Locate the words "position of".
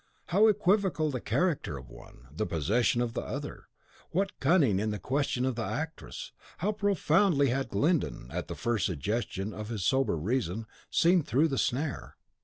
2.47-3.13